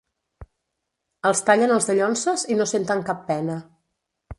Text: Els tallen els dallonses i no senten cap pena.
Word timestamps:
Els 1.31 1.43
tallen 1.51 1.75
els 1.77 1.91
dallonses 1.91 2.49
i 2.55 2.61
no 2.63 2.71
senten 2.75 3.09
cap 3.13 3.25
pena. 3.33 3.65